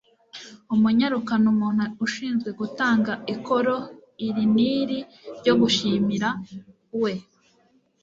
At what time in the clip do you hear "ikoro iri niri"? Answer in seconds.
3.35-4.99